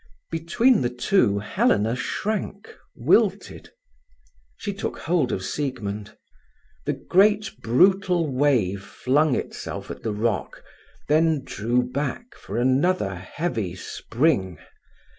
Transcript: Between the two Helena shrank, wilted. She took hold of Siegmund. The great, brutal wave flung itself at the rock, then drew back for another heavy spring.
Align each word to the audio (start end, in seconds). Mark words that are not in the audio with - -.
Between 0.31 0.81
the 0.81 0.89
two 0.89 1.37
Helena 1.37 1.95
shrank, 1.95 2.75
wilted. 2.95 3.69
She 4.57 4.73
took 4.73 4.97
hold 4.97 5.31
of 5.31 5.45
Siegmund. 5.45 6.17
The 6.85 6.93
great, 6.93 7.51
brutal 7.61 8.27
wave 8.27 8.83
flung 8.83 9.35
itself 9.35 9.91
at 9.91 10.01
the 10.01 10.11
rock, 10.11 10.63
then 11.07 11.43
drew 11.43 11.83
back 11.83 12.33
for 12.33 12.57
another 12.57 13.13
heavy 13.13 13.75
spring. 13.75 14.57